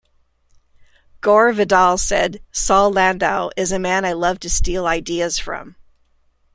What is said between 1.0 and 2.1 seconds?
Gore Vidal